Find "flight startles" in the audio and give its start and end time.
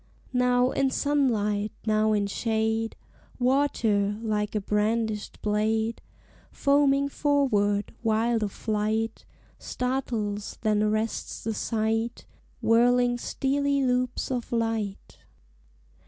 8.51-10.57